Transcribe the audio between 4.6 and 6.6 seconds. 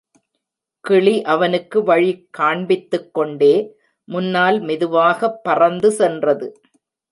மெதுவாகப் பறந்து சென்றது.